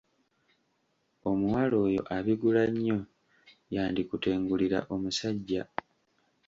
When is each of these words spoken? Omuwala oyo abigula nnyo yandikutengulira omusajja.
Omuwala 1.29 1.75
oyo 1.85 2.01
abigula 2.15 2.63
nnyo 2.71 2.99
yandikutengulira 3.75 4.79
omusajja. 4.93 5.63